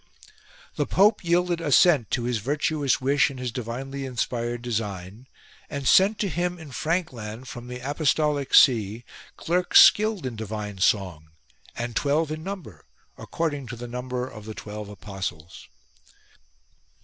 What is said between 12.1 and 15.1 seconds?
in number, according to the number of the twelve